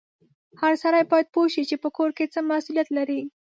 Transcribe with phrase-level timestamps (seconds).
[0.61, 3.21] هر سړی باید پوه سي چې په کور کې څه مسولیت لري